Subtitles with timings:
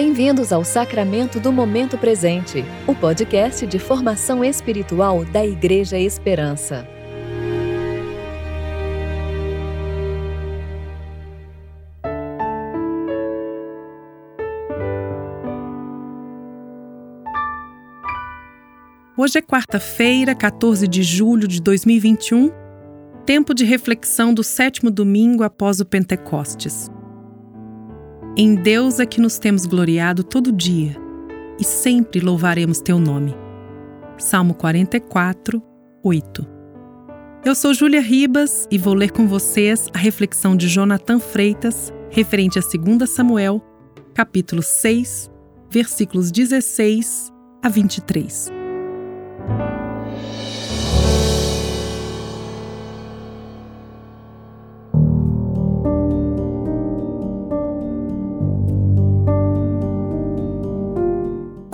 [0.00, 6.86] Bem-vindos ao Sacramento do Momento Presente, o podcast de formação espiritual da Igreja Esperança.
[19.16, 22.52] Hoje é quarta-feira, 14 de julho de 2021,
[23.26, 26.88] tempo de reflexão do sétimo domingo após o Pentecostes.
[28.40, 30.96] Em Deus é que nos temos gloriado todo dia
[31.58, 33.34] e sempre louvaremos teu nome.
[34.16, 35.60] Salmo 44,
[36.04, 36.46] 8.
[37.44, 42.60] Eu sou Júlia Ribas e vou ler com vocês a reflexão de Jonathan Freitas referente
[42.60, 43.60] a 2 Samuel,
[44.14, 45.28] capítulo 6,
[45.68, 48.57] versículos 16 a 23.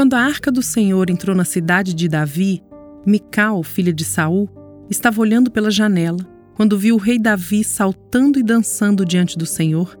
[0.00, 2.62] Quando a arca do Senhor entrou na cidade de Davi,
[3.04, 4.48] Mical, filha de Saul,
[4.88, 10.00] estava olhando pela janela quando viu o rei Davi saltando e dançando diante do Senhor.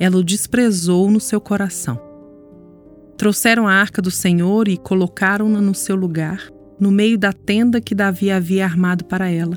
[0.00, 1.96] Ela o desprezou no seu coração.
[3.16, 7.94] Trouxeram a arca do Senhor e colocaram-na no seu lugar, no meio da tenda que
[7.94, 9.56] Davi havia armado para ela.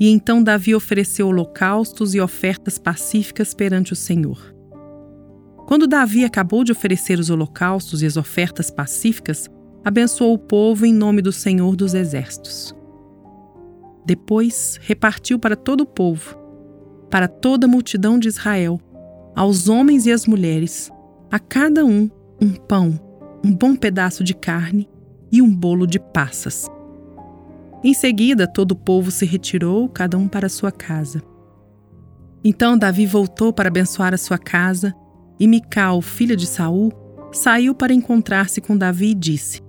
[0.00, 4.58] E então Davi ofereceu holocaustos e ofertas pacíficas perante o Senhor.
[5.66, 9.48] Quando Davi acabou de oferecer os holocaustos e as ofertas pacíficas,
[9.84, 12.74] abençoou o povo em nome do Senhor dos Exércitos.
[14.04, 16.36] Depois repartiu para todo o povo,
[17.10, 18.80] para toda a multidão de Israel,
[19.36, 20.90] aos homens e às mulheres,
[21.30, 22.98] a cada um um pão,
[23.44, 24.88] um bom pedaço de carne
[25.30, 26.66] e um bolo de passas.
[27.84, 31.22] Em seguida, todo o povo se retirou, cada um para sua casa.
[32.42, 34.94] Então Davi voltou para abençoar a sua casa
[35.40, 36.92] e Mical, filha de Saul,
[37.32, 39.62] saiu para encontrar-se com Davi e disse: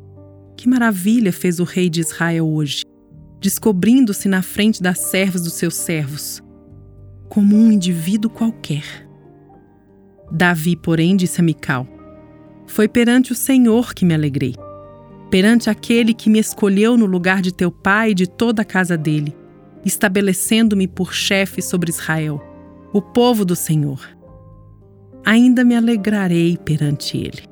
[0.57, 2.83] Que maravilha fez o rei de Israel hoje,
[3.39, 6.43] descobrindo-se na frente das servas dos seus servos,
[7.29, 8.83] como um indivíduo qualquer.
[10.29, 11.87] Davi, porém, disse a Mical:
[12.67, 14.55] Foi perante o Senhor que me alegrei,
[15.29, 18.97] perante aquele que me escolheu no lugar de teu pai e de toda a casa
[18.97, 19.33] dele,
[19.85, 22.41] estabelecendo-me por chefe sobre Israel,
[22.91, 24.20] o povo do Senhor
[25.25, 27.43] ainda me alegrarei perante ele.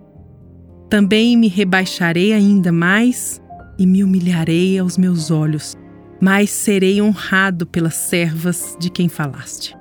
[0.90, 3.42] Também me rebaixarei ainda mais
[3.78, 5.76] e me humilharei aos meus olhos,
[6.20, 9.78] mas serei honrado pelas servas de quem falaste.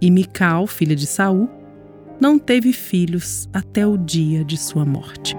[0.00, 1.48] E Mical, filha de Saul,
[2.20, 5.36] não teve filhos até o dia de sua morte.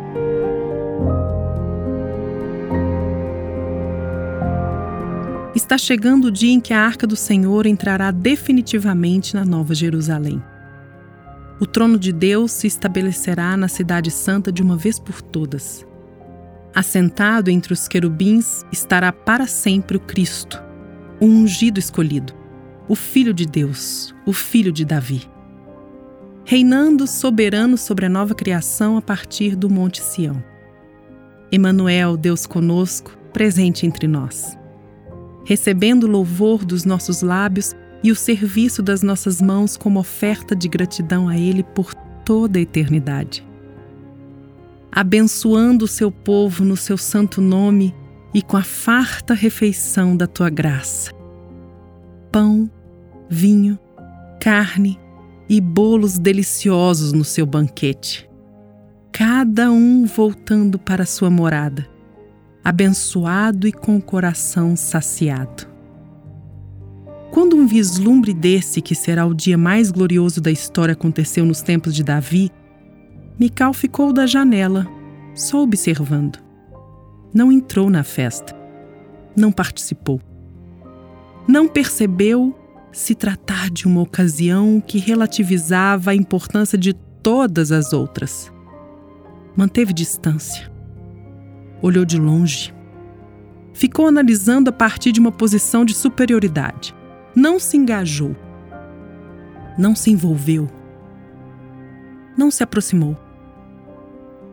[5.56, 10.42] Está chegando o dia em que a arca do Senhor entrará definitivamente na Nova Jerusalém.
[11.60, 15.86] O trono de Deus se estabelecerá na Cidade Santa de uma vez por todas.
[16.74, 20.62] Assentado entre os querubins estará para sempre o Cristo,
[21.20, 22.34] o ungido escolhido,
[22.88, 25.30] o Filho de Deus, o Filho de Davi.
[26.46, 30.42] Reinando soberano sobre a nova criação a partir do Monte Sião.
[31.52, 34.58] Emanuel, Deus conosco, presente entre nós.
[35.44, 40.68] Recebendo o louvor dos nossos lábios e o serviço das nossas mãos como oferta de
[40.68, 41.94] gratidão a Ele por
[42.26, 43.46] toda a eternidade.
[44.92, 47.94] Abençoando o seu povo no seu santo nome
[48.34, 51.12] e com a farta refeição da tua graça.
[52.32, 52.70] Pão,
[53.30, 53.78] vinho,
[54.40, 55.00] carne
[55.48, 58.30] e bolos deliciosos no seu banquete.
[59.12, 61.88] Cada um voltando para sua morada,
[62.64, 65.69] abençoado e com o coração saciado.
[67.32, 71.94] Quando um vislumbre desse, que será o dia mais glorioso da história, aconteceu nos tempos
[71.94, 72.52] de Davi,
[73.40, 74.88] Mical ficou da janela,
[75.36, 76.40] só observando.
[77.34, 78.56] Não entrou na festa.
[79.36, 80.20] Não participou.
[81.48, 82.56] Não percebeu
[82.92, 88.52] se tratar de uma ocasião que relativizava a importância de todas as outras.
[89.56, 90.70] Manteve distância.
[91.80, 92.74] Olhou de longe.
[93.72, 96.99] Ficou analisando a partir de uma posição de superioridade
[97.40, 98.36] não se engajou,
[99.78, 100.70] não se envolveu,
[102.38, 103.18] não se aproximou.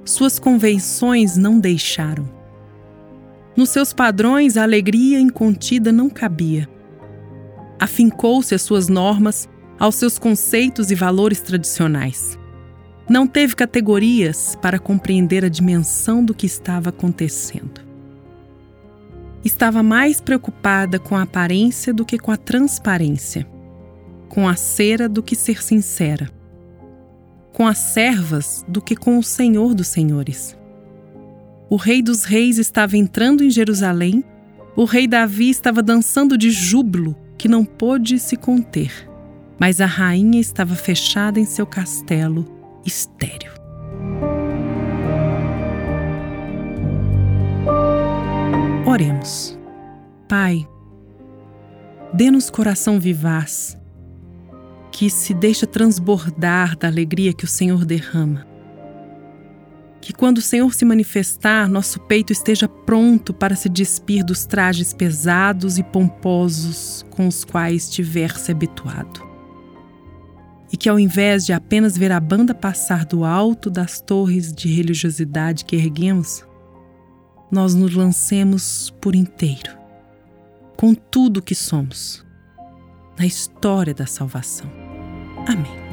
[0.05, 2.31] Suas convenções não deixaram.
[3.57, 6.69] Nos seus padrões, a alegria incontida não cabia.
[7.81, 9.49] Afincou-se às suas normas,
[9.81, 12.39] aos seus conceitos e valores tradicionais.
[13.09, 17.86] Não teve categorias para compreender a dimensão do que estava acontecendo
[19.45, 23.47] estava mais preocupada com a aparência do que com a transparência,
[24.29, 26.31] com a cera do que ser sincera,
[27.53, 30.57] com as servas do que com o Senhor dos Senhores.
[31.69, 34.25] O Rei dos Reis estava entrando em Jerusalém,
[34.77, 39.09] o rei Davi estava dançando de júbilo que não pôde se conter,
[39.59, 42.47] mas a rainha estava fechada em seu castelo,
[42.85, 43.66] estéril.
[48.97, 49.59] Oremos.
[50.27, 50.67] Pai,
[52.15, 53.77] dê-nos coração vivaz,
[54.91, 58.47] que se deixa transbordar da alegria que o Senhor derrama.
[60.01, 64.95] Que quando o Senhor se manifestar, nosso peito esteja pronto para se despir dos trajes
[64.95, 69.23] pesados e pomposos com os quais tiver se habituado.
[70.73, 74.69] E que ao invés de apenas ver a banda passar do alto das torres de
[74.69, 76.47] religiosidade que erguemos,
[77.51, 79.77] nós nos lancemos por inteiro,
[80.77, 82.25] com tudo que somos,
[83.19, 84.71] na história da salvação.
[85.47, 85.87] Amém.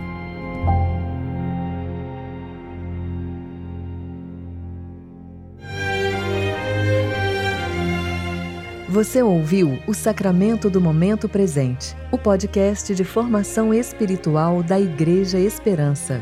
[8.89, 16.21] Você ouviu o Sacramento do Momento Presente, o podcast de formação espiritual da Igreja Esperança.